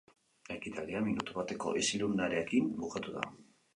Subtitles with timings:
[0.53, 3.29] Ekitaldia minutu bateko isilunearekin bukatu da.